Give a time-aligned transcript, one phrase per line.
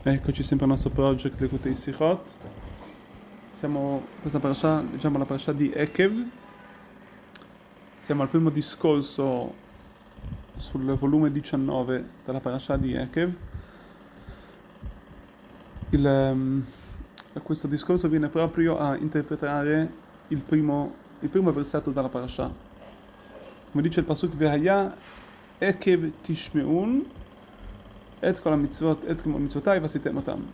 [0.00, 2.24] Eccoci sempre al nostro project Lekutei Sichot.
[3.50, 6.24] Siamo questa parasha, diciamo la parasha di Ekev.
[7.96, 9.52] Siamo al primo discorso
[10.56, 13.34] sul volume 19 della parasha di Ekev.
[15.90, 16.64] Il, um,
[17.42, 19.92] questo discorso viene proprio a interpretare
[20.28, 22.48] il primo, il primo versetto della parasha.
[23.72, 24.96] Come dice il pasuk Vehaya
[25.58, 27.04] Ekev Tishmeun
[28.42, 30.44] kol mitzvot et kol mitzvotai vasitem otam.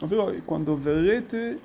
[0.00, 1.58] Ovvero quando verrete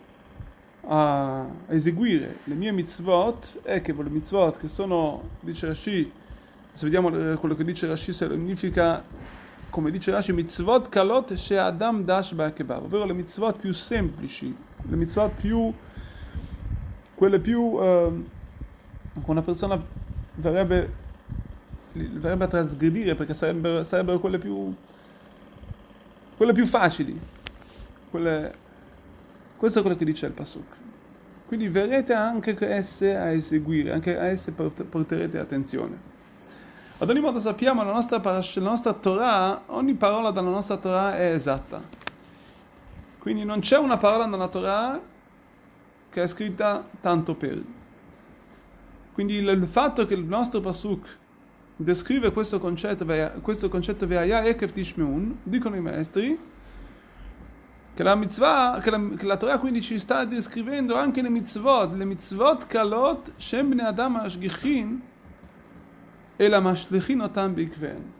[0.87, 6.11] a eseguire le mie mitzvot, e che le mitzvot che sono, dice Rashi,
[6.73, 9.03] se vediamo quello che dice Rashi, significa,
[9.69, 14.95] come dice Rashi, mitzvot kalot she adam dash ba'kebav, ovvero le mitzvot più semplici, le
[14.95, 15.71] mitzvot più,
[17.15, 18.23] quelle più, eh,
[19.25, 19.81] una persona
[20.35, 21.01] verrebbe,
[21.93, 24.73] a trasgredire perché sarebbero quelle più
[26.35, 27.19] quelle più facili.
[28.09, 28.53] Quelle...
[29.57, 30.75] Questo è quello che dice il Pasuk.
[31.45, 36.11] Quindi verrete anche esse a eseguire, anche a esse porterete attenzione.
[36.97, 41.17] Ad ogni modo sappiamo la nostra, parash, la nostra Torah, ogni parola dalla nostra Torah
[41.17, 41.81] è esatta.
[43.19, 44.99] Quindi non c'è una parola nella Torah
[46.09, 47.61] che è scritta tanto per.
[49.13, 51.17] Quindi il fatto che il nostro Pasuk
[51.83, 53.05] descrive questo concetto,
[53.41, 56.39] questo concetto dicono i maestri,
[57.95, 61.93] che la mitzvah, che la, che la, Torah quindi ci sta descrivendo anche le mitzvot,
[61.93, 65.01] le mitzvot kalot shem bne adam ashgichin
[66.35, 68.11] e la mashlichin otam bikven.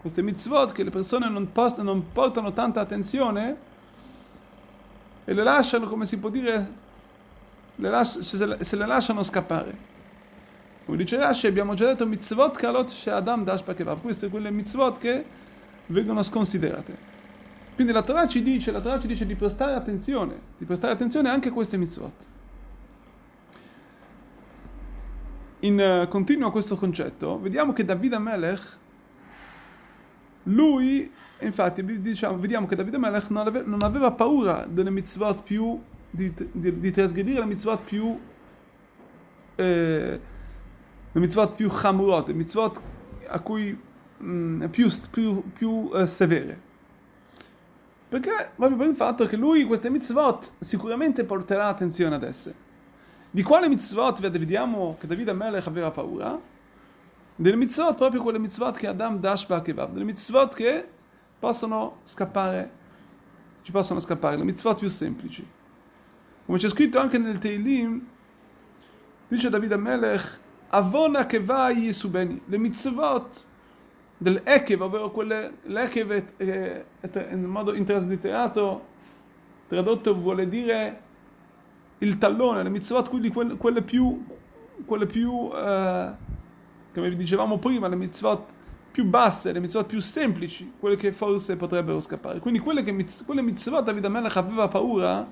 [0.00, 3.56] Queste mitzvot che le persone non, post, non portano tanta attenzione
[5.24, 6.72] e le lasciano, come si può dire,
[7.76, 9.92] le lasci, se, se le lasciano scappare.
[10.84, 14.02] Come dice Rashi, abbiamo già detto mitzvot kalot she adam dash pakevav.
[14.02, 15.24] Queste quelle mitzvot che
[15.86, 17.12] vengono sconsiderate.
[17.74, 21.30] Quindi la Torah ci dice, la Torah ci dice di prestare attenzione, di prestare attenzione
[21.30, 22.26] anche a queste mitzvot.
[25.60, 28.78] In uh, continuo a questo concetto, vediamo che Davide Melech,
[30.44, 31.10] lui,
[31.40, 36.32] infatti, diciamo, vediamo che Davide Melech non aveva, non aveva paura delle mitzvot più, di,
[36.52, 38.20] di, di trasgredire le mitzvot più...
[39.56, 40.20] Eh,
[41.14, 42.80] le mitzvot più chamurot, le mitzvot
[43.28, 43.78] a cui
[44.18, 46.60] mh, più, più, più uh, severe.
[48.08, 52.54] Perché proprio per il fatto che lui queste mitzvot sicuramente porterà attenzione ad esse.
[53.30, 56.38] Di quale mitzvot vediamo che Davide Melech aveva paura?
[57.36, 60.88] Delle mitzvot, proprio quelle mitzvot che Adam Dash Bakevav, delle mitzvot che
[61.38, 62.70] possono scappare,
[63.62, 65.46] ci possono scappare, le mitzvot più semplici.
[66.46, 68.04] Come c'è scritto anche nel Teilim,
[69.28, 70.40] dice Davide Melech,
[70.74, 73.46] Avona che vai su beni, le mitzvot
[74.16, 78.84] del Ekev, ovvero quelle, l'Ekev è, è, è, in modo intraslitterato,
[79.68, 81.00] tradotto vuole dire
[81.98, 84.24] il tallone, le mitzvot, quindi quelle, quelle più,
[84.84, 86.10] quelle più eh,
[86.92, 88.52] come vi dicevamo prima, le mitzvot
[88.90, 92.38] più basse, le mitzvot più semplici, quelle che forse potrebbero scappare.
[92.38, 92.94] Quindi quelle, che,
[93.26, 95.28] quelle mitzvot Davide Melech aveva paura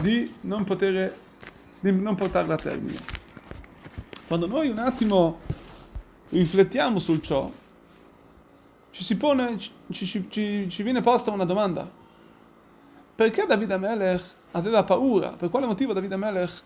[0.00, 1.14] di non poter,
[1.80, 3.11] di non portarle a termine.
[4.32, 5.40] Quando noi un attimo
[6.30, 7.52] riflettiamo su ciò,
[8.90, 11.86] ci si pone, ci, ci, ci, ci viene posta una domanda.
[13.14, 14.22] Perché Davide Amelech
[14.52, 15.32] aveva paura?
[15.32, 16.62] Per quale motivo Davide Amelech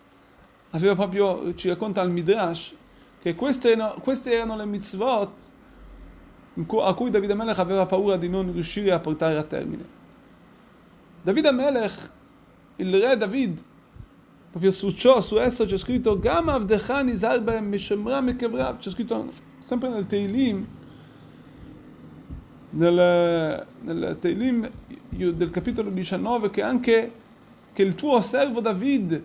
[0.71, 2.73] aveva proprio, ci racconta al Midrash,
[3.21, 5.33] che queste erano, queste erano le mitzvot
[6.85, 9.85] a cui Davide Amelech aveva paura di non riuscire a portare a termine.
[11.21, 12.13] Davide Amelech,
[12.77, 13.61] il re David,
[14.57, 19.91] proprio su ciò, su esso c'è scritto Gam avdechani zalbem mishemra mekevrav, c'è scritto sempre
[19.91, 20.67] nel Teilim,
[22.71, 24.71] nel, nel Teilim
[25.11, 27.13] del capitolo 19 che anche
[27.75, 29.23] che il tuo servo David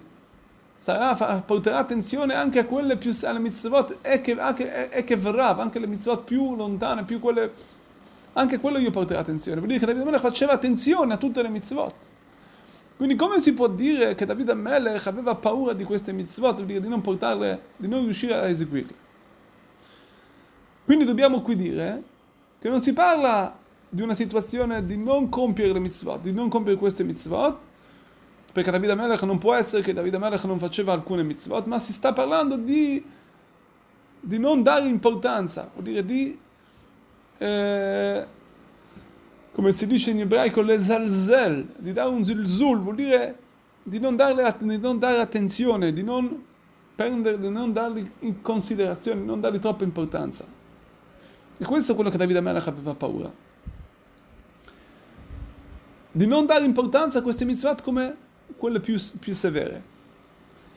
[0.76, 1.16] sarà,
[1.46, 6.58] porterà attenzione anche a quelle più alle mitzvot e che verrà, anche le mitzvot più
[6.58, 7.54] lontane, più quelle
[8.34, 9.62] anche quello io porterò attenzione.
[9.62, 11.96] Vuol dire che David faceva attenzione a tutte le mitzvot.
[13.02, 16.80] Quindi come si può dire che Davide Melech aveva paura di queste mitzvot, vuol dire
[16.80, 18.94] di non portarle, di non riuscire a eseguirle?
[20.86, 22.04] Quindi dobbiamo qui dire
[22.60, 23.58] che non si parla
[23.90, 27.58] di una situazione di non compiere le mitzvot, di non compiere queste mitzvot,
[28.52, 31.94] perché Davide Melech non può essere che Davide Melech non faceva alcune mitzvot, ma si
[31.94, 33.04] sta parlando di,
[34.20, 36.40] di non dare importanza, vuol dire di...
[37.40, 38.26] Eh,
[39.52, 43.38] come si dice in ebraico, le zalzel, di dare un zilzul, vuol dire
[43.84, 46.44] di non, darle, di non dare attenzione, di non
[46.96, 50.46] prendere, di non darli in considerazione, di non dargli troppa importanza.
[51.58, 53.32] E questo è quello che Davide Melech aveva paura.
[56.14, 58.16] di non dare importanza a queste mitzvot come
[58.58, 59.90] quelle più, più severe.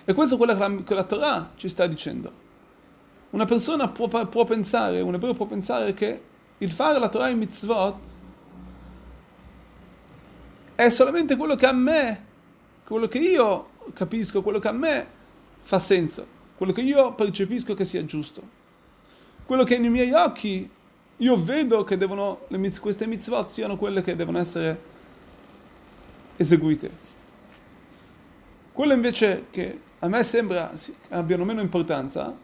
[0.04, 2.42] E questo è quello che la, che la Torah ci sta dicendo.
[3.30, 6.20] Una persona può, può pensare, un ebreo può pensare che
[6.58, 7.98] il fare la Torah in mitzvot
[10.74, 12.24] è solamente quello che a me,
[12.84, 15.06] quello che io capisco, quello che a me
[15.62, 16.26] fa senso,
[16.56, 18.62] quello che io percepisco che sia giusto.
[19.46, 20.68] Quello che nei miei occhi
[21.18, 22.46] io vedo che devono,
[22.80, 24.92] queste mitzvot siano quelle che devono essere
[26.36, 26.90] eseguite.
[28.72, 30.72] Quello invece che a me sembra
[31.10, 32.34] abbiano meno importanza,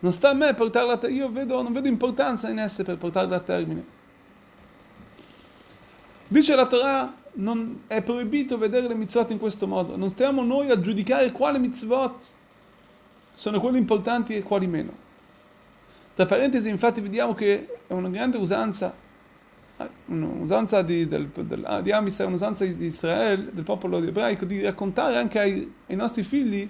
[0.00, 2.96] non sta a me portarla a termine, io vedo, non vedo importanza in esse per
[2.96, 3.96] portarla a termine.
[6.30, 10.68] Dice la Torah, non è proibito vedere le mitzvot in questo modo, non stiamo noi
[10.68, 12.26] a giudicare quali mitzvot
[13.34, 14.92] sono quelli importanti e quali meno.
[16.14, 18.92] Tra parentesi, infatti, vediamo che è una grande usanza,
[20.06, 25.38] un'usanza di, del, del, di Amisrael, un'usanza di Israele, del popolo ebraico, di raccontare anche
[25.38, 26.68] ai, ai nostri figli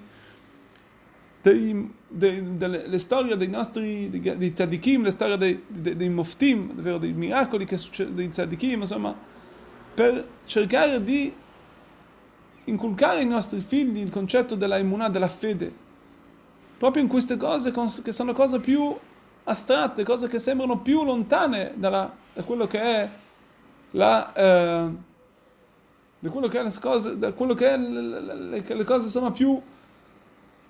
[1.42, 6.74] dei, dei, delle storie dei nostri dei, dei tzadikim, le storie dei, dei, dei moftim,
[6.78, 9.16] ovvero dei miracoli che succedono dei tzadikim, insomma,
[9.98, 11.34] per cercare di
[12.66, 15.72] inculcare ai nostri figli il concetto della immunità, della fede,
[16.78, 17.72] proprio in queste cose
[18.04, 18.96] che sono cose più
[19.42, 23.10] astratte, cose che sembrano più lontane dalla, da quello che è
[23.90, 24.32] la...
[24.32, 25.06] Eh,
[26.20, 29.30] da quello che è le cose, da quello che è le, le, le cose sono
[29.32, 29.60] più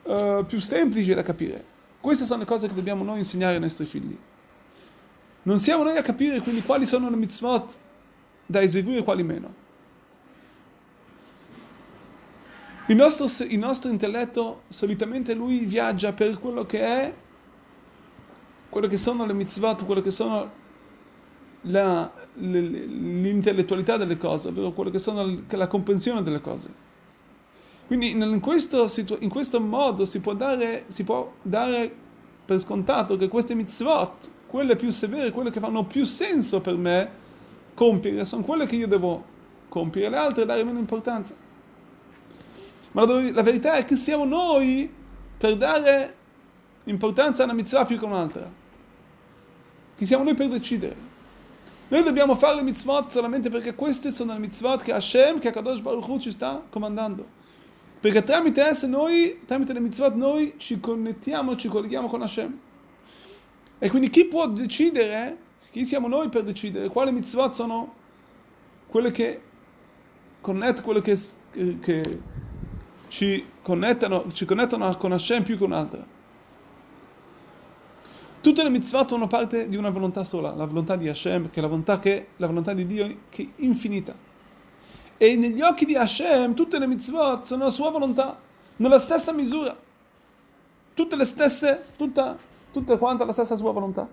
[0.03, 1.65] uh, più semplice da capire.
[2.01, 4.17] Queste sono le cose che dobbiamo noi insegnare ai nostri figli.
[5.43, 7.77] Non siamo noi a capire quindi quali sono le mitzvot
[8.51, 9.67] da eseguire e quali meno.
[12.87, 17.15] Il nostro, il nostro intelletto solitamente lui viaggia per quello che è,
[18.71, 20.51] quello che sono le mitzvot, quello che sono
[21.63, 26.87] la, l'intellettualità delle cose, ovvero quello che sono la comprensione delle cose.
[27.87, 31.95] Quindi in questo, in questo modo si può, dare, si può dare
[32.47, 37.27] per scontato che queste mitzvot, quelle più severe, quelle che fanno più senso per me
[37.79, 39.25] compiere, sono quelle che io devo
[39.69, 41.33] compiere, le altre dare meno importanza.
[42.91, 44.93] Ma la, la verità è che siamo noi
[45.39, 46.17] per dare
[46.85, 48.51] importanza a una mitzvah più che un'altra.
[49.97, 51.07] Chi siamo noi per decidere.
[51.87, 55.79] Noi dobbiamo fare le mitzvot solamente perché queste sono le mitzvot che Hashem, che Kadosh
[55.79, 57.25] Baruch Hu ci sta comandando.
[58.01, 62.59] Perché tramite esse noi, tramite le mitzvot, noi ci connettiamo, ci colleghiamo con Hashem.
[63.79, 67.95] E quindi chi può decidere, chi siamo noi per decidere quali mitzvot sono
[68.89, 69.41] quelle che
[70.41, 71.19] connettono, quelle che,
[71.81, 72.21] che
[73.09, 76.17] ci, connettano, ci connettono con Hashem più che un'altra.
[78.41, 81.63] Tutte le mitzvot fanno parte di una volontà sola, la volontà di Hashem, che è
[81.63, 84.15] la volontà, che, la volontà di Dio che è infinita.
[85.17, 88.39] E negli occhi di Hashem tutte le mitzvot sono la sua volontà,
[88.77, 89.77] nella stessa misura.
[90.95, 92.39] Tutte le stesse, tutta,
[92.73, 94.09] tutte quante la stessa sua volontà.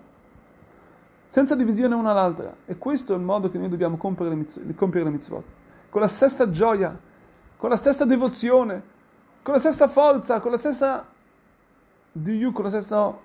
[1.26, 2.54] Senza divisione una all'altra.
[2.64, 5.44] E questo è il modo che noi dobbiamo compiere le, mitzvot, compiere le mitzvot.
[5.90, 6.98] Con la stessa gioia,
[7.56, 8.82] con la stessa devozione,
[9.42, 11.06] con la stessa forza, con la stessa
[12.12, 13.16] diu, con la stessa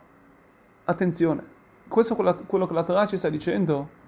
[0.86, 1.60] attenzione.
[1.88, 4.00] Questo è quello che la Torah ci sta dicendo.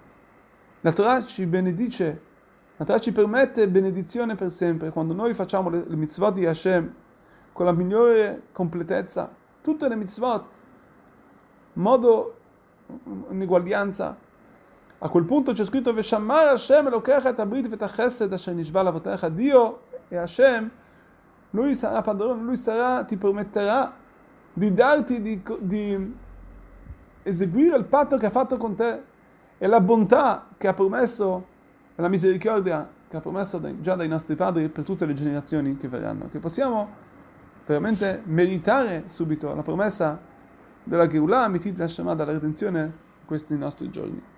[0.80, 2.32] La Torah ci benedice
[2.76, 4.90] la Torah ci permette benedizione per sempre.
[4.90, 6.92] Quando noi facciamo le, le mitzvot di Hashem
[7.52, 9.32] con la migliore completezza,
[9.62, 10.44] tutte le mitzvot,
[11.74, 12.38] modo
[13.30, 14.16] in uguaglianza,
[14.98, 19.82] a quel punto c'è scritto Veshamar Hashem Elokecha abrit vet chesed asher nishba lavotecha Dio
[20.08, 20.70] e Hashem
[21.50, 23.94] lui sarà padrone, lui sarà, ti permetterà
[24.52, 26.16] di darti, di, di
[27.22, 29.02] eseguire il patto che ha fatto con te
[29.58, 31.46] e la bontà che ha promesso
[31.96, 36.28] la misericordia che ha promesso già dai nostri padri per tutte le generazioni che verranno,
[36.28, 36.88] che possiamo
[37.64, 40.18] veramente meritare subito la promessa
[40.84, 42.92] della Geulah, Amitit Hashem, dalla redenzione
[43.24, 44.32] questi nostri giorni.